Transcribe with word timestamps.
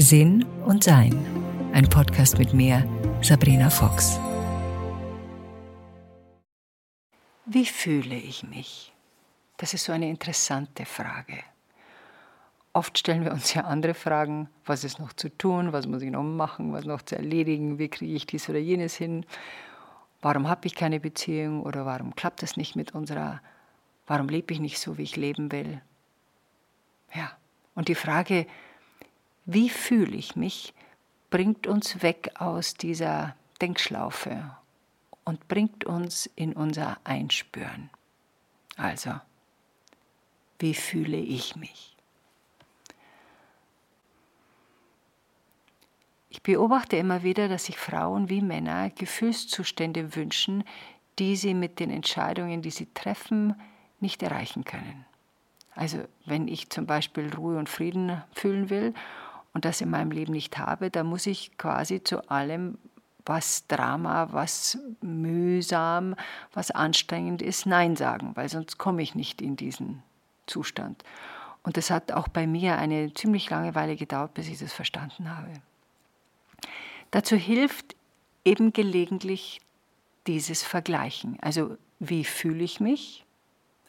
Sinn 0.00 0.46
und 0.64 0.82
Sein. 0.82 1.12
Ein 1.74 1.86
Podcast 1.86 2.38
mit 2.38 2.54
mir, 2.54 2.88
Sabrina 3.20 3.68
Fox. 3.68 4.18
Wie 7.44 7.66
fühle 7.66 8.14
ich 8.14 8.42
mich? 8.42 8.94
Das 9.58 9.74
ist 9.74 9.84
so 9.84 9.92
eine 9.92 10.08
interessante 10.08 10.86
Frage. 10.86 11.40
Oft 12.72 12.96
stellen 12.96 13.24
wir 13.24 13.32
uns 13.32 13.52
ja 13.52 13.64
andere 13.64 13.92
Fragen. 13.92 14.48
Was 14.64 14.84
ist 14.84 15.00
noch 15.00 15.12
zu 15.12 15.28
tun? 15.36 15.74
Was 15.74 15.86
muss 15.86 16.00
ich 16.00 16.10
noch 16.10 16.22
machen? 16.22 16.72
Was 16.72 16.86
noch 16.86 17.02
zu 17.02 17.16
erledigen? 17.16 17.78
Wie 17.78 17.88
kriege 17.88 18.14
ich 18.14 18.26
dies 18.26 18.48
oder 18.48 18.58
jenes 18.58 18.96
hin? 18.96 19.26
Warum 20.22 20.48
habe 20.48 20.66
ich 20.66 20.74
keine 20.74 20.98
Beziehung? 20.98 21.62
Oder 21.62 21.84
warum 21.84 22.14
klappt 22.16 22.42
es 22.42 22.56
nicht 22.56 22.74
mit 22.74 22.94
unserer? 22.94 23.42
Warum 24.06 24.30
lebe 24.30 24.54
ich 24.54 24.60
nicht 24.60 24.78
so, 24.78 24.96
wie 24.96 25.02
ich 25.02 25.16
leben 25.16 25.52
will? 25.52 25.82
Ja, 27.12 27.32
und 27.74 27.88
die 27.88 27.94
Frage, 27.94 28.46
wie 29.52 29.68
fühle 29.68 30.16
ich 30.16 30.36
mich, 30.36 30.74
bringt 31.30 31.66
uns 31.66 32.02
weg 32.02 32.30
aus 32.36 32.74
dieser 32.74 33.34
Denkschlaufe 33.60 34.56
und 35.24 35.48
bringt 35.48 35.84
uns 35.84 36.30
in 36.36 36.52
unser 36.52 36.98
Einspüren. 37.04 37.90
Also, 38.76 39.12
wie 40.58 40.74
fühle 40.74 41.16
ich 41.16 41.56
mich? 41.56 41.96
Ich 46.28 46.42
beobachte 46.42 46.96
immer 46.96 47.22
wieder, 47.22 47.48
dass 47.48 47.64
sich 47.64 47.76
Frauen 47.76 48.28
wie 48.28 48.40
Männer 48.40 48.90
Gefühlszustände 48.90 50.14
wünschen, 50.14 50.64
die 51.18 51.34
sie 51.34 51.54
mit 51.54 51.80
den 51.80 51.90
Entscheidungen, 51.90 52.62
die 52.62 52.70
sie 52.70 52.86
treffen, 52.94 53.60
nicht 53.98 54.22
erreichen 54.22 54.64
können. 54.64 55.04
Also 55.74 56.04
wenn 56.24 56.46
ich 56.46 56.70
zum 56.70 56.86
Beispiel 56.86 57.34
Ruhe 57.34 57.58
und 57.58 57.68
Frieden 57.68 58.22
fühlen 58.32 58.70
will 58.70 58.94
und 59.52 59.64
das 59.64 59.80
in 59.80 59.90
meinem 59.90 60.10
Leben 60.10 60.32
nicht 60.32 60.58
habe, 60.58 60.90
dann 60.90 61.06
muss 61.06 61.26
ich 61.26 61.56
quasi 61.58 62.02
zu 62.02 62.28
allem, 62.30 62.78
was 63.26 63.66
Drama, 63.66 64.28
was 64.32 64.78
mühsam, 65.02 66.14
was 66.52 66.70
anstrengend 66.70 67.42
ist, 67.42 67.66
Nein 67.66 67.96
sagen, 67.96 68.32
weil 68.34 68.48
sonst 68.48 68.78
komme 68.78 69.02
ich 69.02 69.14
nicht 69.14 69.42
in 69.42 69.56
diesen 69.56 70.02
Zustand. 70.46 71.04
Und 71.62 71.76
das 71.76 71.90
hat 71.90 72.12
auch 72.12 72.28
bei 72.28 72.46
mir 72.46 72.78
eine 72.78 73.12
ziemlich 73.12 73.50
lange 73.50 73.74
Weile 73.74 73.96
gedauert, 73.96 74.34
bis 74.34 74.48
ich 74.48 74.58
das 74.58 74.72
verstanden 74.72 75.36
habe. 75.36 75.52
Dazu 77.10 77.36
hilft 77.36 77.96
eben 78.44 78.72
gelegentlich 78.72 79.60
dieses 80.26 80.62
Vergleichen. 80.62 81.38
Also 81.40 81.76
wie 81.98 82.24
fühle 82.24 82.64
ich 82.64 82.80
mich? 82.80 83.26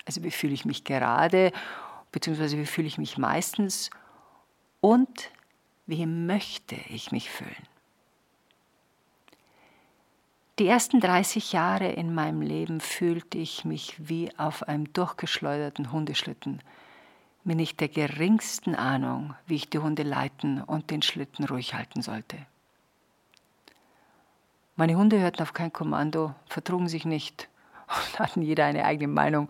Also 0.06 0.24
wie 0.24 0.32
fühle 0.32 0.54
ich 0.54 0.66
mich 0.66 0.84
gerade? 0.84 1.52
Beziehungsweise 2.12 2.58
wie 2.58 2.66
fühle 2.66 2.88
ich 2.88 2.98
mich 2.98 3.18
meistens? 3.18 3.90
Und 4.82 5.32
wie 5.86 6.06
möchte 6.06 6.76
ich 6.90 7.12
mich 7.12 7.30
fühlen? 7.30 7.68
Die 10.60 10.68
ersten 10.68 11.00
30 11.00 11.54
Jahre 11.54 11.88
in 11.92 12.14
meinem 12.14 12.42
Leben 12.42 12.82
fühlte 12.82 13.38
ich 13.38 13.66
mich 13.66 13.96
wie 13.98 14.30
auf 14.38 14.64
einem 14.68 14.94
durchgeschleuderten 14.94 15.92
Hundeschlitten, 15.92 16.62
mit 17.44 17.58
nicht 17.58 17.80
der 17.80 17.88
geringsten 17.88 18.76
Ahnung, 18.76 19.34
wie 19.48 19.56
ich 19.56 19.70
die 19.70 19.80
Hunde 19.80 20.04
leiten 20.04 20.62
und 20.62 20.92
den 20.92 21.02
Schlitten 21.02 21.46
ruhig 21.46 21.74
halten 21.74 22.02
sollte. 22.02 22.38
Meine 24.76 24.96
Hunde 24.96 25.20
hörten 25.20 25.42
auf 25.42 25.54
kein 25.54 25.74
Kommando, 25.74 26.36
vertrugen 26.48 26.88
sich 26.88 27.06
nicht 27.06 27.50
und 27.88 28.20
hatten 28.20 28.42
jeder 28.42 28.66
eine 28.66 28.86
eigene 28.86 29.12
Meinung 29.12 29.50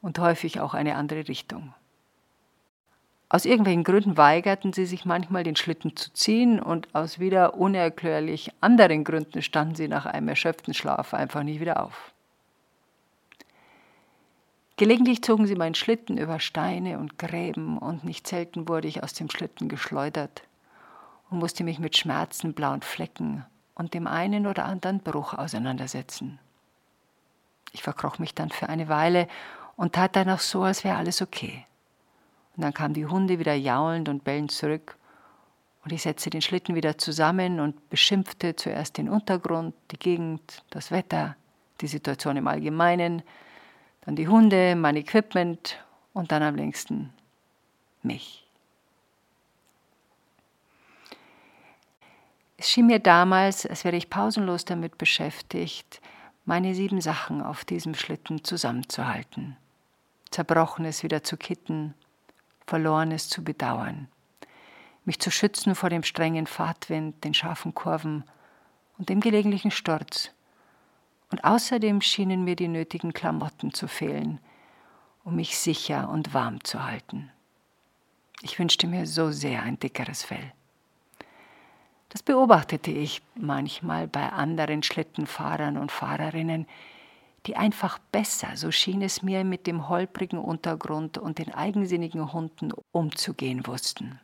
und 0.00 0.18
häufig 0.18 0.60
auch 0.60 0.74
eine 0.74 0.96
andere 0.96 1.28
Richtung. 1.28 1.74
Aus 3.32 3.44
irgendwelchen 3.44 3.84
Gründen 3.84 4.16
weigerten 4.16 4.72
sie 4.72 4.86
sich 4.86 5.04
manchmal, 5.04 5.44
den 5.44 5.54
Schlitten 5.54 5.94
zu 5.94 6.12
ziehen, 6.12 6.60
und 6.60 6.92
aus 6.96 7.20
wieder 7.20 7.54
unerklärlich 7.54 8.50
anderen 8.60 9.04
Gründen 9.04 9.40
standen 9.40 9.76
sie 9.76 9.86
nach 9.86 10.04
einem 10.04 10.26
erschöpften 10.26 10.74
Schlaf 10.74 11.14
einfach 11.14 11.44
nicht 11.44 11.60
wieder 11.60 11.80
auf. 11.80 12.12
Gelegentlich 14.76 15.22
zogen 15.22 15.46
sie 15.46 15.54
meinen 15.54 15.76
Schlitten 15.76 16.18
über 16.18 16.40
Steine 16.40 16.98
und 16.98 17.18
Gräben, 17.18 17.78
und 17.78 18.02
nicht 18.02 18.26
selten 18.26 18.68
wurde 18.68 18.88
ich 18.88 19.04
aus 19.04 19.12
dem 19.12 19.30
Schlitten 19.30 19.68
geschleudert 19.68 20.42
und 21.30 21.38
musste 21.38 21.62
mich 21.62 21.78
mit 21.78 21.96
Schmerzen, 21.96 22.52
blauen 22.52 22.82
Flecken 22.82 23.46
und 23.76 23.94
dem 23.94 24.08
einen 24.08 24.48
oder 24.48 24.64
anderen 24.64 24.98
Bruch 24.98 25.34
auseinandersetzen. 25.34 26.40
Ich 27.70 27.84
verkroch 27.84 28.18
mich 28.18 28.34
dann 28.34 28.50
für 28.50 28.68
eine 28.68 28.88
Weile 28.88 29.28
und 29.76 29.92
tat 29.92 30.16
dann 30.16 30.30
auch 30.30 30.40
so, 30.40 30.64
als 30.64 30.82
wäre 30.82 30.96
alles 30.96 31.22
okay. 31.22 31.64
Und 32.56 32.62
dann 32.62 32.74
kamen 32.74 32.94
die 32.94 33.06
Hunde 33.06 33.38
wieder 33.38 33.54
jaulend 33.54 34.08
und 34.08 34.24
bellend 34.24 34.50
zurück. 34.50 34.96
Und 35.84 35.92
ich 35.92 36.02
setzte 36.02 36.30
den 36.30 36.42
Schlitten 36.42 36.74
wieder 36.74 36.98
zusammen 36.98 37.60
und 37.60 37.88
beschimpfte 37.88 38.54
zuerst 38.56 38.98
den 38.98 39.08
Untergrund, 39.08 39.74
die 39.90 39.98
Gegend, 39.98 40.62
das 40.70 40.90
Wetter, 40.90 41.36
die 41.80 41.86
Situation 41.86 42.36
im 42.36 42.46
Allgemeinen, 42.46 43.22
dann 44.02 44.16
die 44.16 44.28
Hunde, 44.28 44.76
mein 44.76 44.96
Equipment 44.96 45.82
und 46.12 46.32
dann 46.32 46.42
am 46.42 46.56
längsten 46.56 47.12
mich. 48.02 48.46
Es 52.56 52.70
schien 52.70 52.86
mir 52.86 52.98
damals, 52.98 53.64
als 53.64 53.84
wäre 53.84 53.96
ich 53.96 54.10
pausenlos 54.10 54.66
damit 54.66 54.98
beschäftigt, 54.98 56.02
meine 56.44 56.74
sieben 56.74 57.00
Sachen 57.00 57.40
auf 57.40 57.64
diesem 57.64 57.94
Schlitten 57.94 58.44
zusammenzuhalten, 58.44 59.56
Zerbrochenes 60.30 61.02
wieder 61.02 61.22
zu 61.22 61.38
kitten, 61.38 61.94
Verlorenes 62.70 63.28
zu 63.28 63.42
bedauern, 63.42 64.06
mich 65.04 65.18
zu 65.18 65.32
schützen 65.32 65.74
vor 65.74 65.90
dem 65.90 66.04
strengen 66.04 66.46
Fahrtwind, 66.46 67.24
den 67.24 67.34
scharfen 67.34 67.74
Kurven 67.74 68.22
und 68.96 69.08
dem 69.08 69.18
gelegentlichen 69.18 69.72
Sturz. 69.72 70.30
Und 71.32 71.42
außerdem 71.42 72.00
schienen 72.00 72.44
mir 72.44 72.54
die 72.54 72.68
nötigen 72.68 73.12
Klamotten 73.12 73.74
zu 73.74 73.88
fehlen, 73.88 74.38
um 75.24 75.34
mich 75.34 75.58
sicher 75.58 76.08
und 76.10 76.32
warm 76.32 76.62
zu 76.62 76.84
halten. 76.84 77.32
Ich 78.40 78.56
wünschte 78.60 78.86
mir 78.86 79.04
so 79.04 79.32
sehr 79.32 79.64
ein 79.64 79.80
dickeres 79.80 80.22
Fell. 80.22 80.52
Das 82.10 82.22
beobachtete 82.22 82.92
ich 82.92 83.20
manchmal 83.34 84.06
bei 84.06 84.28
anderen 84.28 84.84
Schlittenfahrern 84.84 85.76
und 85.76 85.90
Fahrerinnen, 85.90 86.68
die 87.46 87.56
einfach 87.56 87.98
besser, 88.12 88.56
so 88.56 88.70
schien 88.70 89.02
es 89.02 89.22
mir, 89.22 89.44
mit 89.44 89.66
dem 89.66 89.88
holprigen 89.88 90.38
Untergrund 90.38 91.18
und 91.18 91.38
den 91.38 91.54
eigensinnigen 91.54 92.32
Hunden 92.32 92.72
umzugehen 92.92 93.66
wussten. 93.66 94.20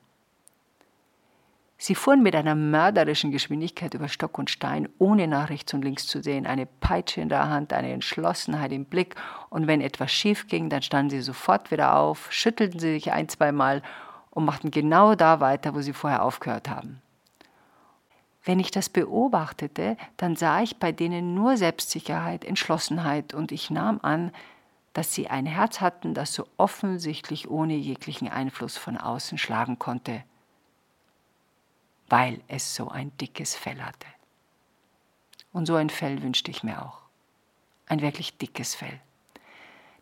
Sie 1.79 1.95
fuhren 1.95 2.23
mit 2.23 2.35
einer 2.35 2.55
mörderischen 2.55 3.31
Geschwindigkeit 3.31 3.93
über 3.93 4.09
Stock 4.09 4.39
und 4.39 4.49
Stein, 4.49 4.89
ohne 4.99 5.29
nach 5.29 5.51
rechts 5.51 5.75
und 5.75 5.83
links 5.83 6.07
zu 6.07 6.23
sehen, 6.23 6.47
eine 6.47 6.65
Peitsche 6.65 7.21
in 7.21 7.29
der 7.29 7.51
Hand, 7.51 7.73
eine 7.75 7.93
Entschlossenheit 7.93 8.73
im 8.73 8.87
Blick, 8.87 9.15
und 9.51 9.67
wenn 9.67 9.83
etwas 9.83 10.11
schief 10.11 10.47
ging, 10.49 10.71
dann 10.71 10.83
standen 10.83 11.11
sie 11.11 11.21
sofort 11.21 11.71
wieder 11.71 11.97
auf, 11.97 12.33
schüttelten 12.33 12.81
sie 12.81 12.95
sich 12.95 13.13
ein, 13.13 13.29
zweimal 13.29 13.83
und 14.31 14.47
machten 14.47 14.71
genau 14.71 15.15
da 15.15 15.41
weiter, 15.41 15.75
wo 15.75 15.81
sie 15.83 15.93
vorher 15.93 16.23
aufgehört 16.23 16.71
haben. 16.71 17.03
Wenn 18.47 18.61
ich 18.61 18.71
das 18.71 18.89
beobachtete, 18.89 19.97
dann 20.17 20.37
sah 20.37 20.63
ich 20.63 20.77
bei 20.77 20.93
denen 20.93 21.35
nur 21.35 21.57
Selbstsicherheit, 21.57 22.45
Entschlossenheit 22.45 23.35
und 23.35 23.51
ich 23.51 23.71
nahm 23.71 23.99
an, 24.03 24.31
dass 24.93 25.13
sie 25.13 25.29
ein 25.29 25.47
Herz 25.47 25.81
hatten, 25.81 26.15
das 26.15 26.33
so 26.33 26.47
offensichtlich 26.57 27.51
ohne 27.51 27.75
jeglichen 27.75 28.29
Einfluss 28.29 28.79
von 28.79 28.97
außen 28.97 29.37
schlagen 29.37 29.81
konnte, 29.81 30.23
weil 32.09 32.41
es 32.47 32.77
so 32.77 32.89
ein 32.89 33.11
dickes 33.19 33.57
Fell 33.57 33.83
hatte. 33.83 34.07
Und 35.53 35.67
so 35.67 35.75
ein 35.75 35.91
Fell 35.91 36.23
wünschte 36.23 36.53
ich 36.53 36.63
mir 36.63 36.83
auch. 36.83 37.01
Ein 37.89 38.01
wirklich 38.01 38.39
dickes 38.39 38.77
Fell, 38.77 39.01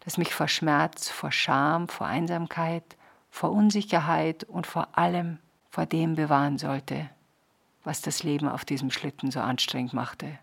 das 0.00 0.18
mich 0.18 0.34
vor 0.34 0.48
Schmerz, 0.48 1.08
vor 1.08 1.32
Scham, 1.32 1.88
vor 1.88 2.06
Einsamkeit, 2.06 2.84
vor 3.30 3.52
Unsicherheit 3.52 4.44
und 4.44 4.66
vor 4.66 4.98
allem 4.98 5.38
vor 5.70 5.86
dem 5.86 6.14
bewahren 6.14 6.58
sollte, 6.58 7.08
was 7.84 8.00
das 8.00 8.22
Leben 8.22 8.48
auf 8.48 8.64
diesem 8.64 8.90
Schlitten 8.90 9.30
so 9.30 9.40
anstrengend 9.40 9.92
machte. 9.92 10.38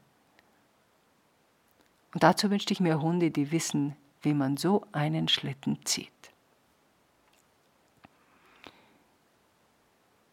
Und 2.13 2.23
dazu 2.23 2.49
wünschte 2.49 2.73
ich 2.73 2.79
mir 2.79 3.01
Hunde, 3.01 3.31
die 3.31 3.51
wissen, 3.51 3.95
wie 4.21 4.33
man 4.33 4.57
so 4.57 4.85
einen 4.91 5.27
Schlitten 5.27 5.83
zieht. 5.85 6.11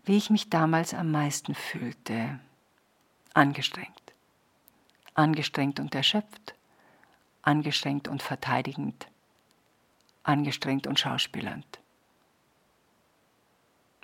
Wie 0.05 0.17
ich 0.17 0.31
mich 0.31 0.51
damals 0.51 0.95
am 0.95 1.11
meisten 1.11 1.55
fühlte, 1.55 2.41
angestrengt. 3.35 3.93
Angestrengt 5.15 5.81
und 5.81 5.95
erschöpft, 5.95 6.55
angestrengt 7.43 8.09
und 8.09 8.23
verteidigend, 8.23 9.09
angestrengt 10.23 10.87
und 10.87 10.99
schauspielernd. 10.99 11.81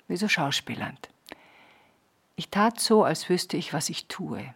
Wieso 0.07 0.27
schauspielernd? 0.27 1.09
Ich 2.35 2.49
tat 2.49 2.79
so, 2.79 3.03
als 3.03 3.29
wüsste 3.29 3.57
ich, 3.57 3.73
was 3.73 3.89
ich 3.89 4.07
tue. 4.07 4.53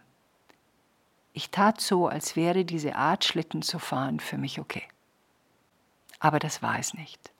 Ich 1.32 1.50
tat 1.50 1.80
so, 1.80 2.08
als 2.08 2.36
wäre 2.36 2.64
diese 2.64 2.96
Art 2.96 3.24
Schlitten 3.24 3.62
zu 3.62 3.78
fahren 3.78 4.20
für 4.20 4.36
mich 4.36 4.60
okay. 4.60 4.82
Aber 6.18 6.38
das 6.38 6.62
war 6.62 6.78
es 6.78 6.94
nicht. 6.94 7.30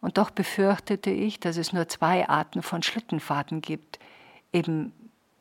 Und 0.00 0.18
doch 0.18 0.30
befürchtete 0.30 1.10
ich, 1.10 1.40
dass 1.40 1.56
es 1.56 1.72
nur 1.72 1.88
zwei 1.88 2.28
Arten 2.28 2.62
von 2.62 2.82
Schlittenfahrten 2.82 3.60
gibt. 3.60 3.98
Eben 4.52 4.92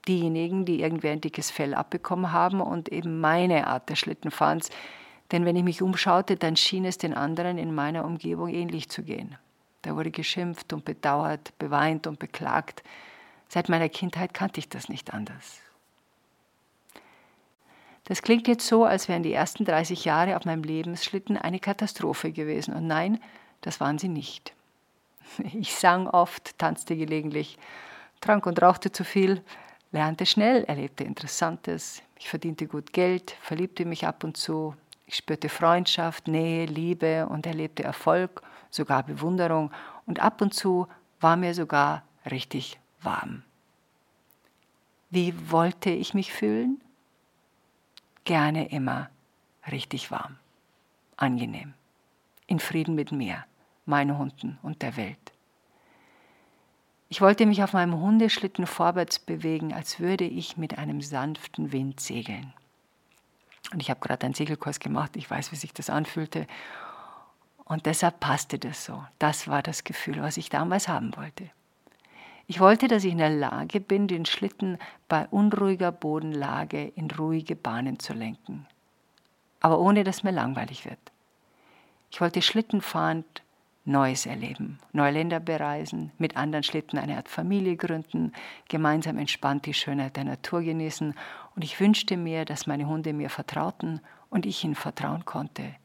diejenigen, 0.08 0.66
die 0.66 0.82
irgendwer 0.82 1.12
ein 1.12 1.22
dickes 1.22 1.52
Fell 1.52 1.74
abbekommen 1.74 2.32
haben 2.32 2.60
und 2.60 2.90
eben 2.90 3.20
meine 3.22 3.68
Art 3.68 3.90
des 3.90 4.00
Schlittenfahrens. 4.00 4.70
Denn 5.32 5.46
wenn 5.46 5.56
ich 5.56 5.64
mich 5.64 5.82
umschaute, 5.82 6.36
dann 6.36 6.56
schien 6.56 6.86
es 6.86 6.98
den 6.98 7.14
anderen 7.14 7.58
in 7.58 7.74
meiner 7.74 8.04
Umgebung 8.04 8.50
ähnlich 8.50 8.90
zu 8.90 9.04
gehen. 9.04 9.38
Da 9.84 9.96
wurde 9.96 10.12
geschimpft 10.12 10.74
und 10.74 10.84
bedauert, 10.84 11.58
beweint 11.60 12.08
und 12.08 12.20
beklagt. 12.20 12.84
Seit 13.50 13.68
meiner 13.68 13.90
Kindheit 13.90 14.34
kannte 14.34 14.60
ich 14.60 14.70
das 14.70 14.90
nicht 14.90 15.14
anders. 15.14 15.60
Das 18.06 18.22
klingt 18.22 18.48
jetzt 18.48 18.66
so, 18.66 18.86
als 18.86 19.08
wären 19.08 19.24
die 19.24 19.34
ersten 19.34 19.66
30 19.66 20.06
Jahre 20.06 20.38
auf 20.38 20.46
meinem 20.46 20.64
Lebensschlitten 20.64 21.38
eine 21.38 21.60
Katastrophe 21.60 22.32
gewesen. 22.32 22.74
Und 22.74 22.88
nein, 22.88 23.20
das 23.62 23.80
waren 23.80 23.98
sie 24.00 24.08
nicht. 24.08 24.54
Ich 25.54 25.76
sang 25.76 26.08
oft, 26.08 26.58
tanzte 26.58 26.96
gelegentlich, 26.96 27.60
trank 28.20 28.48
und 28.48 28.60
rauchte 28.60 28.92
zu 28.92 29.04
viel, 29.04 29.44
lernte 29.92 30.26
schnell, 30.26 30.64
erlebte 30.64 31.04
Interessantes. 31.04 32.02
Ich 32.18 32.30
verdiente 32.30 32.66
gut 32.66 32.94
Geld, 32.94 33.36
verliebte 33.40 33.86
mich 33.86 34.08
ab 34.08 34.24
und 34.24 34.38
zu. 34.38 34.76
Ich 35.06 35.16
spürte 35.16 35.50
Freundschaft, 35.50 36.28
Nähe, 36.28 36.66
Liebe 36.66 37.28
und 37.28 37.46
erlebte 37.46 37.84
Erfolg, 37.84 38.42
sogar 38.72 39.04
Bewunderung. 39.04 39.72
Und 40.08 40.20
ab 40.20 40.42
und 40.42 40.54
zu 40.54 40.88
war 41.20 41.36
mir 41.36 41.54
sogar 41.54 42.04
richtig 42.30 42.80
warm. 43.02 43.44
Wie 45.10 45.34
wollte 45.52 45.90
ich 45.90 46.14
mich 46.14 46.32
fühlen? 46.32 46.82
Gerne 48.26 48.70
immer 48.70 49.10
richtig 49.72 50.12
warm, 50.12 50.38
angenehm, 51.18 51.74
in 52.48 52.60
Frieden 52.60 52.96
mit 52.96 53.12
mir 53.12 53.46
meinen 53.86 54.18
Hunden 54.18 54.60
und 54.62 54.82
der 54.82 54.96
Welt. 54.98 55.34
Ich 57.12 57.22
wollte 57.22 57.48
mich 57.48 57.64
auf 57.64 57.74
meinem 57.74 58.00
Hundeschlitten 58.00 58.68
vorwärts 58.68 59.18
bewegen, 59.18 59.74
als 59.74 60.00
würde 60.00 60.26
ich 60.26 60.58
mit 60.58 60.78
einem 60.78 61.02
sanften 61.02 61.72
Wind 61.72 62.00
segeln. 62.00 62.54
Und 63.74 63.82
ich 63.82 63.90
habe 63.90 64.00
gerade 64.00 64.26
einen 64.26 64.36
Segelkurs 64.36 64.80
gemacht, 64.80 65.16
ich 65.16 65.30
weiß, 65.30 65.52
wie 65.52 65.56
sich 65.56 65.74
das 65.74 65.90
anfühlte. 65.90 66.46
Und 67.66 67.88
deshalb 67.88 68.20
passte 68.20 68.60
das 68.60 68.86
so. 68.86 69.04
Das 69.18 69.48
war 69.48 69.64
das 69.64 69.84
Gefühl, 69.84 70.22
was 70.22 70.38
ich 70.38 70.50
damals 70.50 70.88
haben 70.88 71.16
wollte. 71.18 71.50
Ich 72.50 72.60
wollte, 72.60 72.88
dass 72.88 73.04
ich 73.04 73.12
in 73.12 73.20
der 73.20 73.30
Lage 73.30 73.80
bin, 73.80 74.08
den 74.08 74.26
Schlitten 74.26 74.80
bei 75.08 75.28
unruhiger 75.28 75.92
Bodenlage 75.92 76.84
in 76.96 77.12
ruhige 77.12 77.56
Bahnen 77.56 78.00
zu 78.00 78.14
lenken. 78.14 78.66
Aber 79.60 79.80
ohne 79.80 80.04
dass 80.04 80.24
mir 80.24 80.32
langweilig 80.32 80.84
wird. 80.86 80.98
Ich 82.10 82.20
wollte 82.22 82.42
schlittenfahrend 82.42 83.44
Neues 83.86 84.26
erleben, 84.26 84.80
neue 84.94 85.12
Länder 85.12 85.40
bereisen, 85.40 86.12
mit 86.18 86.38
anderen 86.38 86.64
Schlitten 86.64 86.98
eine 86.98 87.18
Art 87.18 87.30
Familie 87.30 87.78
gründen, 87.78 88.34
gemeinsam 88.68 89.20
entspannt 89.20 89.68
die 89.68 89.76
Schönheit 89.76 90.16
der 90.16 90.24
Natur 90.24 90.64
genießen. 90.64 91.14
Und 91.56 91.64
ich 91.64 91.80
wünschte 91.80 92.18
mir, 92.18 92.46
dass 92.46 92.66
meine 92.66 92.88
Hunde 92.88 93.14
mir 93.14 93.30
vertrauten 93.30 94.02
und 94.32 94.48
ich 94.48 94.64
ihnen 94.64 94.74
vertrauen 94.74 95.24
konnte. 95.24 95.76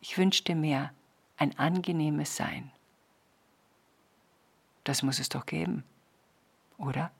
Ich 0.00 0.18
wünschte 0.18 0.56
mir 0.56 0.90
ein 1.36 1.56
angenehmes 1.60 2.34
Sein. 2.34 2.72
Das 4.82 5.04
muss 5.04 5.20
es 5.20 5.28
doch 5.28 5.46
geben, 5.46 5.84
oder? 6.78 7.10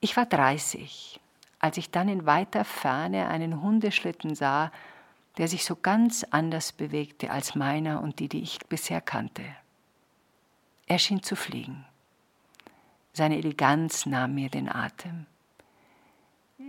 Ich 0.00 0.16
war 0.16 0.26
30, 0.26 1.20
als 1.58 1.76
ich 1.76 1.90
dann 1.90 2.08
in 2.08 2.24
weiter 2.26 2.64
Ferne 2.64 3.28
einen 3.28 3.60
Hundeschlitten 3.60 4.34
sah, 4.34 4.70
der 5.38 5.48
sich 5.48 5.64
so 5.64 5.76
ganz 5.76 6.24
anders 6.30 6.72
bewegte 6.72 7.30
als 7.30 7.54
meiner 7.54 8.00
und 8.02 8.18
die, 8.20 8.28
die 8.28 8.42
ich 8.42 8.58
bisher 8.68 9.00
kannte. 9.00 9.44
Er 10.86 10.98
schien 10.98 11.22
zu 11.22 11.36
fliegen. 11.36 11.84
Seine 13.12 13.36
Eleganz 13.36 14.06
nahm 14.06 14.34
mir 14.34 14.48
den 14.48 14.68
Atem. 14.68 15.26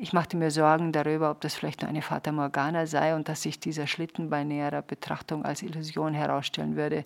Ich 0.02 0.14
machte 0.14 0.38
mir 0.38 0.52
Sorgen 0.52 0.92
darüber, 0.92 1.31
ob 1.31 1.42
das 1.42 1.56
vielleicht 1.56 1.81
nur 1.81 1.90
eine 1.90 2.02
Fata 2.02 2.31
Morgana 2.31 2.86
sei 2.86 3.16
und 3.16 3.28
dass 3.28 3.42
sich 3.42 3.60
dieser 3.60 3.88
Schlitten 3.88 4.30
bei 4.30 4.44
näherer 4.44 4.81
Betrachtung 4.81 5.46
als 5.46 5.62
Illusion 5.62 6.14
herausstellen 6.14 6.76
würde. 6.76 7.06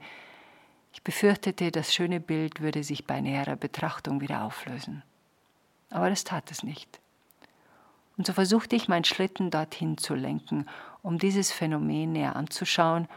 Ich 0.94 1.02
befürchtete, 1.04 1.72
das 1.72 1.94
schöne 1.94 2.20
Bild 2.20 2.62
würde 2.62 2.84
sich 2.84 3.06
bei 3.06 3.20
näherer 3.20 3.56
Betrachtung 3.56 4.22
wieder 4.22 4.44
auflösen. 4.44 5.04
Aber 5.90 6.10
das 6.10 6.24
tat 6.24 6.50
es 6.52 6.64
nicht. 6.64 7.00
Und 8.16 8.28
so 8.28 8.34
versuchte 8.34 8.76
ich, 8.76 8.88
meinen 8.88 9.04
Schlitten 9.04 9.50
dorthin 9.52 9.98
zu 9.98 10.16
lenken 10.16 10.68
um 11.04 11.20
dieses 11.20 11.52
Phänomen 11.52 12.14
näher 12.14 12.36
anzuschauen, 12.36 13.08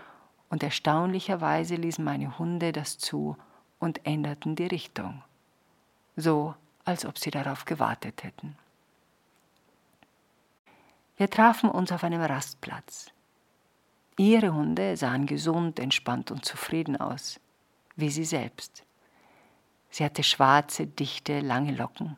und 0.48 0.62
erstaunlicherweise 0.62 1.74
ließen 1.74 2.04
meine 2.04 2.38
Hunde 2.38 2.70
das 2.70 2.98
zu 2.98 3.36
und 3.80 4.06
änderten 4.06 4.54
die 4.54 4.66
Richtung, 4.66 5.22
so 6.14 6.54
als 6.84 7.04
ob 7.04 7.18
sie 7.18 7.32
darauf 7.32 7.64
gewartet 7.64 8.22
hätten. 8.22 8.56
Wir 11.16 11.28
trafen 11.28 11.68
uns 11.68 11.90
auf 11.90 12.04
einem 12.04 12.20
Rastplatz. 12.20 13.06
Ihre 14.16 14.54
Hunde 14.54 14.96
sahen 14.96 15.26
gesund, 15.26 15.80
entspannt 15.80 16.30
und 16.30 16.44
zufrieden 16.44 16.96
aus, 16.96 17.40
wie 17.96 18.10
sie 18.10 18.24
selbst. 18.24 18.84
Sie 19.90 20.04
hatte 20.04 20.22
schwarze, 20.22 20.86
dichte, 20.86 21.40
lange 21.40 21.72
Locken. 21.74 22.16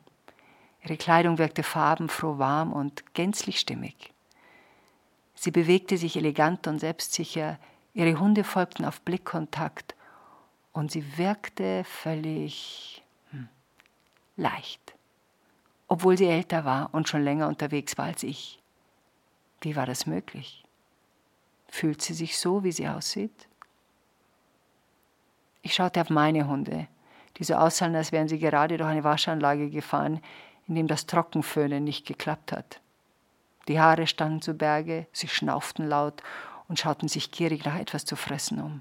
Ihre 0.85 0.97
Kleidung 0.97 1.39
wirkte 1.39 1.63
farbenfroh, 1.63 2.39
warm 2.39 2.73
und 2.73 3.15
gänzlich 3.15 3.61
stimmig. 3.61 4.13
Sie 5.35 5.51
bewegte 5.51 5.97
sich 5.97 6.17
elegant 6.17 6.67
und 6.67 6.81
selbstsicher, 6.81 7.59
ihre 7.95 8.19
Hunde 8.19 8.43
folgten 8.43 8.85
auf 8.85 9.01
Blickkontakt 9.03 9.95
und 10.73 10.91
sie 10.91 11.17
wirkte 11.17 11.85
völlig 11.85 13.05
hm, 13.31 13.49
leicht, 14.37 14.95
obwohl 15.87 16.19
sie 16.19 16.27
älter 16.27 16.65
war 16.65 16.93
und 16.93 17.09
schon 17.09 17.23
länger 17.23 17.49
unterwegs 17.49 17.97
war 17.99 18.07
als 18.07 18.25
ich. 18.25 18.61
Wie 19.61 19.77
war 19.77 19.87
das 19.87 20.07
möglich? 20.07 20.65
Fühlt 21.69 22.03
sie 22.03 22.15
sich 22.15 22.39
so, 22.39 22.65
wie 22.65 22.73
sie 22.73 22.89
aussieht? 22.89 23.49
Ich 25.69 25.75
schaute 25.75 26.01
auf 26.01 26.09
meine 26.09 26.49
Hunde, 26.49 26.87
die 27.37 27.45
so 27.45 27.53
aussahen, 27.53 27.95
als 27.95 28.11
wären 28.11 28.27
sie 28.27 28.39
gerade 28.39 28.79
durch 28.79 28.89
eine 28.89 29.05
Waschanlage 29.05 29.69
gefahren, 29.69 30.23
in 30.67 30.77
dem 30.77 30.87
das 30.87 31.05
Trockenföhnen 31.05 31.85
nicht 31.85 32.07
geklappt 32.07 32.53
hat. 32.53 32.81
Die 33.69 33.79
Haare 33.79 34.07
standen 34.07 34.41
zu 34.41 34.55
Berge, 34.55 35.07
sie 35.13 35.29
schnauften 35.29 35.87
laut 35.87 36.23
und 36.69 36.79
schauten 36.79 37.07
sich 37.07 37.33
gierig 37.33 37.67
nach 37.67 37.79
etwas 37.79 38.07
zu 38.07 38.17
fressen 38.17 38.63
um. 38.63 38.81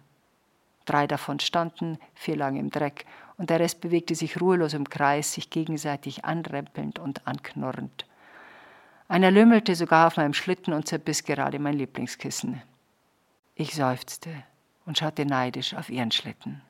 Drei 0.85 1.07
davon 1.07 1.41
standen, 1.41 1.99
vier 2.15 2.37
lagen 2.37 2.55
im 2.55 2.69
Dreck, 2.69 3.05
und 3.35 3.49
der 3.49 3.59
Rest 3.59 3.81
bewegte 3.81 4.15
sich 4.15 4.39
ruhelos 4.39 4.73
im 4.73 4.89
Kreis, 4.89 5.33
sich 5.33 5.49
gegenseitig 5.49 6.23
anrempelnd 6.23 6.99
und 6.99 7.27
anknurrend. 7.27 8.05
Einer 9.09 9.29
lümmelte 9.29 9.75
sogar 9.75 10.07
auf 10.07 10.15
meinem 10.15 10.33
Schlitten 10.33 10.71
und 10.71 10.87
zerbiss 10.87 11.25
gerade 11.25 11.59
mein 11.59 11.75
Lieblingskissen. 11.75 12.61
Ich 13.55 13.75
seufzte 13.75 14.31
und 14.85 14.97
schaute 14.97 15.25
neidisch 15.25 15.73
auf 15.73 15.89
ihren 15.89 16.11
Schlitten. 16.11 16.61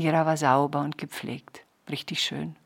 Ihrer 0.00 0.26
war 0.26 0.36
sauber 0.36 0.80
und 0.80 0.98
gepflegt, 0.98 1.64
richtig 1.88 2.22
schön 2.22 2.56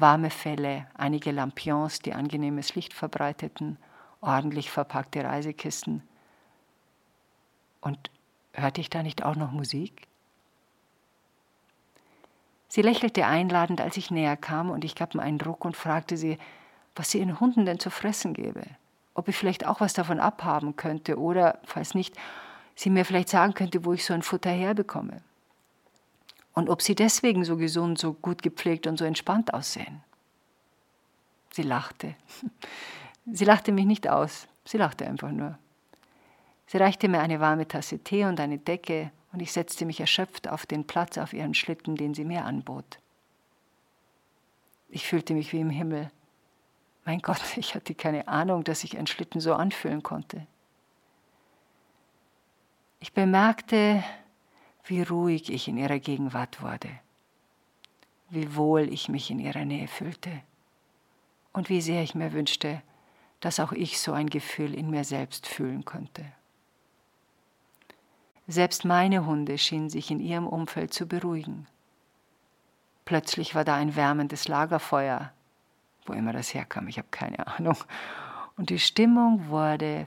warme 0.00 0.30
Felle, 0.30 0.86
einige 0.94 1.30
Lampions, 1.32 2.00
die 2.00 2.14
angenehmes 2.14 2.74
Licht 2.74 2.94
verbreiteten, 2.94 3.78
ordentlich 4.20 4.70
verpackte 4.70 5.24
Reisekisten. 5.24 6.02
Und 7.80 8.10
hörte 8.52 8.80
ich 8.80 8.90
da 8.90 9.02
nicht 9.02 9.24
auch 9.24 9.36
noch 9.36 9.50
Musik? 9.50 10.06
Sie 12.68 12.82
lächelte 12.82 13.26
einladend, 13.26 13.80
als 13.80 13.96
ich 13.96 14.10
näher 14.10 14.36
kam, 14.36 14.70
und 14.70 14.84
ich 14.84 14.94
gab 14.94 15.14
mir 15.14 15.22
einen 15.22 15.38
Druck 15.38 15.64
und 15.64 15.76
fragte 15.76 16.16
sie, 16.16 16.38
was 16.94 17.10
sie 17.10 17.18
ihren 17.18 17.40
Hunden 17.40 17.64
denn 17.64 17.78
zu 17.78 17.90
fressen 17.90 18.34
gebe, 18.34 18.62
ob 19.14 19.28
ich 19.28 19.36
vielleicht 19.36 19.66
auch 19.66 19.80
was 19.80 19.94
davon 19.94 20.20
abhaben 20.20 20.76
könnte 20.76 21.18
oder, 21.18 21.58
falls 21.64 21.94
nicht, 21.94 22.14
sie 22.74 22.90
mir 22.90 23.04
vielleicht 23.04 23.30
sagen 23.30 23.54
könnte, 23.54 23.84
wo 23.84 23.92
ich 23.94 24.04
so 24.04 24.12
ein 24.12 24.22
Futter 24.22 24.50
herbekomme 24.50 25.22
und 26.54 26.68
ob 26.68 26.82
sie 26.82 26.94
deswegen 26.94 27.44
so 27.44 27.56
gesund, 27.56 27.98
so 27.98 28.14
gut 28.14 28.42
gepflegt 28.42 28.86
und 28.86 28.98
so 28.98 29.04
entspannt 29.04 29.54
aussehen. 29.54 30.02
Sie 31.50 31.62
lachte. 31.62 32.14
Sie 33.30 33.44
lachte 33.44 33.72
mich 33.72 33.84
nicht 33.84 34.08
aus, 34.08 34.48
sie 34.64 34.78
lachte 34.78 35.06
einfach 35.06 35.30
nur. 35.30 35.58
Sie 36.66 36.78
reichte 36.78 37.08
mir 37.08 37.20
eine 37.20 37.40
warme 37.40 37.68
Tasse 37.68 37.98
Tee 37.98 38.24
und 38.24 38.40
eine 38.40 38.56
Decke, 38.56 39.10
und 39.32 39.40
ich 39.42 39.52
setzte 39.52 39.84
mich 39.84 40.00
erschöpft 40.00 40.48
auf 40.48 40.64
den 40.64 40.86
Platz 40.86 41.18
auf 41.18 41.34
ihren 41.34 41.52
Schlitten, 41.52 41.96
den 41.96 42.14
sie 42.14 42.24
mir 42.24 42.46
anbot. 42.46 42.98
Ich 44.88 45.06
fühlte 45.06 45.34
mich 45.34 45.52
wie 45.52 45.60
im 45.60 45.68
Himmel. 45.68 46.10
Mein 47.04 47.20
Gott, 47.20 47.42
ich 47.56 47.74
hatte 47.74 47.94
keine 47.94 48.28
Ahnung, 48.28 48.64
dass 48.64 48.80
sich 48.80 48.96
ein 48.96 49.06
Schlitten 49.06 49.40
so 49.40 49.54
anfühlen 49.54 50.02
konnte. 50.02 50.46
Ich 53.00 53.12
bemerkte, 53.12 54.02
wie 54.88 55.02
ruhig 55.02 55.52
ich 55.52 55.68
in 55.68 55.76
ihrer 55.76 55.98
Gegenwart 55.98 56.62
wurde, 56.62 56.88
wie 58.30 58.56
wohl 58.56 58.92
ich 58.92 59.08
mich 59.08 59.30
in 59.30 59.38
ihrer 59.38 59.64
Nähe 59.64 59.86
fühlte 59.86 60.30
und 61.52 61.68
wie 61.68 61.82
sehr 61.82 62.02
ich 62.02 62.14
mir 62.14 62.32
wünschte, 62.32 62.82
dass 63.40 63.60
auch 63.60 63.72
ich 63.72 64.00
so 64.00 64.12
ein 64.12 64.30
Gefühl 64.30 64.74
in 64.74 64.90
mir 64.90 65.04
selbst 65.04 65.46
fühlen 65.46 65.84
könnte. 65.84 66.24
Selbst 68.46 68.86
meine 68.86 69.26
Hunde 69.26 69.58
schienen 69.58 69.90
sich 69.90 70.10
in 70.10 70.20
ihrem 70.20 70.46
Umfeld 70.46 70.94
zu 70.94 71.06
beruhigen. 71.06 71.66
Plötzlich 73.04 73.54
war 73.54 73.64
da 73.64 73.74
ein 73.74 73.94
wärmendes 73.94 74.48
Lagerfeuer, 74.48 75.32
wo 76.06 76.14
immer 76.14 76.32
das 76.32 76.54
herkam, 76.54 76.88
ich 76.88 76.96
habe 76.96 77.08
keine 77.10 77.46
Ahnung. 77.46 77.76
Und 78.56 78.70
die 78.70 78.78
Stimmung 78.78 79.48
wurde 79.48 80.06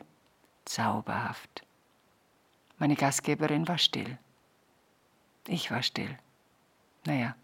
zauberhaft. 0.66 1.64
Meine 2.80 2.96
Gastgeberin 2.96 3.68
war 3.68 3.78
still. 3.78 4.18
Ich 5.48 5.72
war 5.72 5.84
still. 5.84 6.18
Naja, 7.06 7.36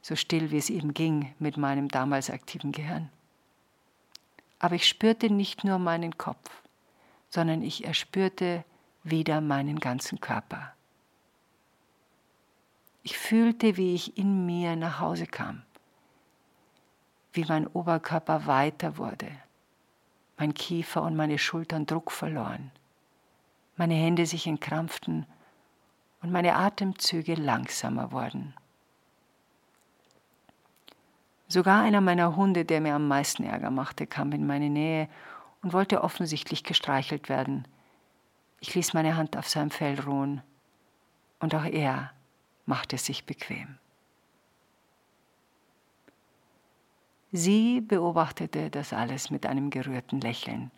so 0.00 0.16
still 0.16 0.50
wie 0.50 0.58
es 0.58 0.70
eben 0.70 0.94
ging 0.94 1.34
mit 1.38 1.56
meinem 1.56 1.88
damals 1.88 2.30
aktiven 2.30 2.72
Gehirn. 2.72 3.10
Aber 4.58 4.74
ich 4.74 4.88
spürte 4.88 5.30
nicht 5.30 5.64
nur 5.64 5.78
meinen 5.78 6.16
Kopf, 6.18 6.50
sondern 7.28 7.62
ich 7.62 7.84
erspürte 7.84 8.64
wieder 9.02 9.40
meinen 9.40 9.80
ganzen 9.80 10.20
Körper. 10.20 10.72
Ich 13.02 13.18
fühlte, 13.18 13.76
wie 13.76 13.94
ich 13.94 14.16
in 14.16 14.46
mir 14.46 14.76
nach 14.76 15.00
Hause 15.00 15.26
kam, 15.26 15.62
wie 17.32 17.44
mein 17.44 17.66
Oberkörper 17.66 18.46
weiter 18.46 18.96
wurde, 18.96 19.30
mein 20.36 20.54
Kiefer 20.54 21.02
und 21.02 21.16
meine 21.16 21.38
Schultern 21.38 21.86
Druck 21.86 22.12
verloren, 22.12 22.70
meine 23.76 23.94
Hände 23.94 24.26
sich 24.26 24.46
entkrampften 24.46 25.26
und 26.22 26.30
meine 26.30 26.56
Atemzüge 26.56 27.34
langsamer 27.34 28.12
wurden. 28.12 28.54
Sogar 31.48 31.82
einer 31.82 32.00
meiner 32.00 32.36
Hunde, 32.36 32.64
der 32.64 32.80
mir 32.80 32.94
am 32.94 33.08
meisten 33.08 33.44
Ärger 33.44 33.70
machte, 33.70 34.06
kam 34.06 34.32
in 34.32 34.46
meine 34.46 34.70
Nähe 34.70 35.08
und 35.62 35.72
wollte 35.72 36.02
offensichtlich 36.02 36.64
gestreichelt 36.64 37.28
werden. 37.28 37.68
Ich 38.60 38.74
ließ 38.74 38.94
meine 38.94 39.16
Hand 39.16 39.36
auf 39.36 39.48
seinem 39.48 39.70
Fell 39.70 40.00
ruhen 40.00 40.40
und 41.40 41.54
auch 41.54 41.64
er 41.64 42.12
machte 42.64 42.96
sich 42.96 43.26
bequem. 43.26 43.76
Sie 47.32 47.80
beobachtete 47.80 48.70
das 48.70 48.92
alles 48.92 49.30
mit 49.30 49.46
einem 49.46 49.70
gerührten 49.70 50.20
Lächeln. 50.20 50.70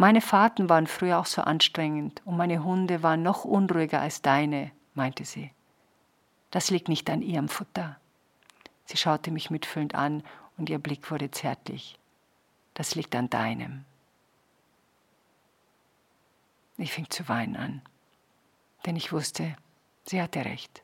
Meine 0.00 0.20
Fahrten 0.20 0.68
waren 0.68 0.86
früher 0.86 1.18
auch 1.18 1.26
so 1.26 1.42
anstrengend 1.42 2.22
und 2.24 2.36
meine 2.36 2.62
Hunde 2.62 3.02
waren 3.02 3.24
noch 3.24 3.44
unruhiger 3.44 4.00
als 4.00 4.22
deine, 4.22 4.70
meinte 4.94 5.24
sie. 5.24 5.50
Das 6.52 6.70
liegt 6.70 6.86
nicht 6.86 7.10
an 7.10 7.20
ihrem 7.20 7.48
Futter. 7.48 7.98
Sie 8.84 8.96
schaute 8.96 9.32
mich 9.32 9.50
mitfühlend 9.50 9.96
an 9.96 10.22
und 10.56 10.70
ihr 10.70 10.78
Blick 10.78 11.10
wurde 11.10 11.32
zärtlich. 11.32 11.98
Das 12.74 12.94
liegt 12.94 13.16
an 13.16 13.28
deinem. 13.28 13.84
Ich 16.76 16.92
fing 16.92 17.10
zu 17.10 17.28
weinen 17.28 17.56
an, 17.56 17.82
denn 18.86 18.94
ich 18.94 19.12
wusste, 19.12 19.56
sie 20.04 20.22
hatte 20.22 20.44
recht. 20.44 20.80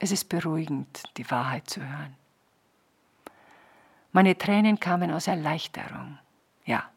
Es 0.00 0.10
ist 0.10 0.28
beruhigend, 0.28 1.02
die 1.16 1.30
Wahrheit 1.30 1.70
zu 1.70 1.80
hören. 1.80 2.14
Meine 4.12 4.36
Tränen 4.36 4.78
kamen 4.78 5.10
aus 5.12 5.28
Erleichterung. 5.28 6.18
Ja, 6.66 6.91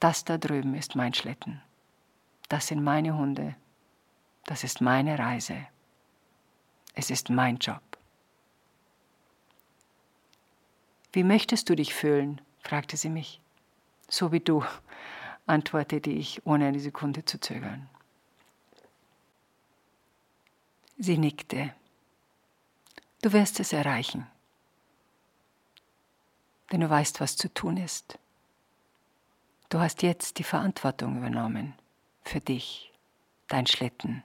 das 0.00 0.24
da 0.24 0.38
drüben 0.38 0.74
ist 0.74 0.96
mein 0.96 1.14
Schlitten. 1.14 1.62
Das 2.48 2.66
sind 2.66 2.82
meine 2.82 3.16
Hunde. 3.16 3.54
Das 4.46 4.64
ist 4.64 4.80
meine 4.80 5.18
Reise. 5.18 5.66
Es 6.94 7.10
ist 7.10 7.30
mein 7.30 7.58
Job. 7.58 7.82
Wie 11.12 11.22
möchtest 11.22 11.68
du 11.68 11.76
dich 11.76 11.94
fühlen? 11.94 12.40
fragte 12.62 12.96
sie 12.96 13.10
mich. 13.10 13.40
So 14.08 14.32
wie 14.32 14.40
du, 14.40 14.64
antwortete 15.46 16.10
ich, 16.10 16.44
ohne 16.46 16.66
eine 16.66 16.80
Sekunde 16.80 17.24
zu 17.24 17.40
zögern. 17.40 17.88
Sie 20.98 21.18
nickte. 21.18 21.74
Du 23.22 23.32
wirst 23.32 23.60
es 23.60 23.72
erreichen, 23.72 24.26
denn 26.72 26.80
du 26.80 26.88
weißt, 26.88 27.20
was 27.20 27.36
zu 27.36 27.52
tun 27.52 27.76
ist. 27.76 28.18
Du 29.70 29.78
hast 29.78 30.02
jetzt 30.02 30.38
die 30.38 30.44
Verantwortung 30.44 31.16
übernommen 31.18 31.74
für 32.24 32.40
dich, 32.40 32.92
dein 33.46 33.68
Schlitten, 33.68 34.24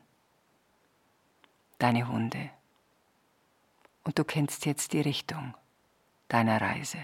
deine 1.78 2.08
Hunde. 2.08 2.50
Und 4.04 4.18
du 4.18 4.24
kennst 4.24 4.66
jetzt 4.66 4.92
die 4.94 5.02
Richtung 5.02 5.54
deiner 6.30 6.60
Reise. 6.60 6.98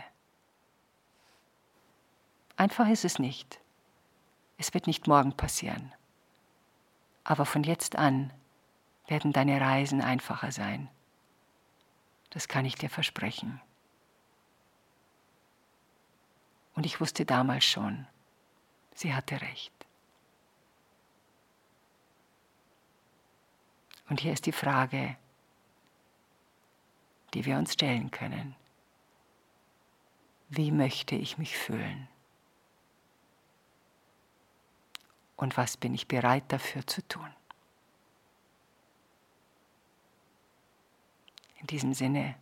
Einfach 2.55 2.89
ist 2.89 3.05
es 3.05 3.19
nicht. 3.19 3.60
Es 4.57 4.74
wird 4.74 4.88
nicht 4.88 5.05
morgen 5.05 5.38
passieren. 5.38 5.93
Aber 7.24 7.45
von 7.45 7.63
jetzt 7.63 7.95
an 7.95 8.33
werden 9.05 9.33
deine 9.33 9.62
Reisen 9.62 10.01
einfacher 10.01 10.51
sein. 10.51 10.89
Das 12.31 12.48
kann 12.48 12.65
ich 12.65 12.74
dir 12.74 12.89
versprechen. 12.89 13.62
Und 16.74 16.88
ich 16.88 17.00
wusste 17.00 17.24
damals 17.24 17.65
schon, 17.65 18.07
sie 18.95 19.13
hatte 19.13 19.41
recht. 19.41 19.74
Und 24.10 24.19
hier 24.19 24.33
ist 24.33 24.45
die 24.45 24.51
Frage, 24.51 25.15
die 27.33 27.45
wir 27.45 27.57
uns 27.57 27.74
stellen 27.74 28.12
können 28.12 28.55
wie 30.51 30.71
möchte 30.71 31.15
ich 31.15 31.38
mich 31.38 31.57
fühlen? 31.57 32.10
Und 35.38 35.55
was 35.55 35.77
bin 35.77 35.93
ich 35.93 36.10
bereit 36.10 36.43
dafür 36.50 36.86
zu 36.86 37.01
tun? 37.07 37.33
In 41.62 41.67
diesem 41.67 41.93
Sinne, 41.93 42.36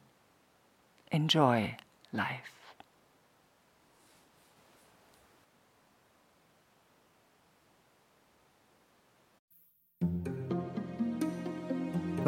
enjoy 1.12 1.78
life. 2.12 2.59